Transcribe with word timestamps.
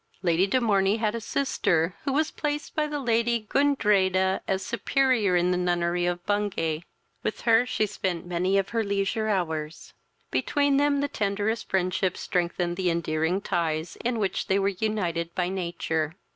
Lady 0.23 0.47
de 0.47 0.59
Morney 0.59 0.97
had 0.97 1.13
a 1.13 1.21
sister, 1.21 1.93
who 2.05 2.11
was 2.11 2.31
placed 2.31 2.75
by 2.75 2.87
the 2.87 2.99
Lady 2.99 3.41
Gundreda 3.41 4.41
as 4.47 4.65
superior 4.65 5.35
in 5.35 5.51
the 5.51 5.57
nunnery 5.57 6.07
of 6.07 6.25
Bungay; 6.25 6.81
with 7.21 7.41
her 7.41 7.67
she 7.67 7.85
spent 7.85 8.25
many 8.25 8.57
of 8.57 8.69
her 8.69 8.83
leisure 8.83 9.27
hours: 9.27 9.93
between 10.31 10.77
them 10.77 11.01
the 11.01 11.07
tenderest 11.07 11.69
friendship 11.69 12.17
strengthened 12.17 12.77
the 12.77 12.89
endearing 12.89 13.41
ties 13.41 13.95
in 13.97 14.17
which 14.17 14.47
they 14.47 14.57
were 14.57 14.69
united 14.69 15.35
by 15.35 15.49
nature. 15.49 16.15